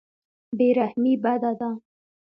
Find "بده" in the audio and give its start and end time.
1.23-1.51